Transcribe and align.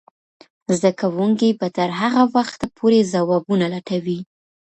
زده 0.77 0.91
کوونکې 1.01 1.49
به 1.59 1.67
تر 1.77 1.89
هغه 2.01 2.23
وخته 2.35 2.65
پورې 2.77 2.99
ځوابونه 3.13 3.65
لټوي. 3.73 4.19